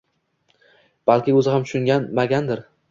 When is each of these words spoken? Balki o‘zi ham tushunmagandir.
Balki 1.11 1.37
o‘zi 1.43 1.55
ham 1.59 1.69
tushunmagandir. 1.71 2.69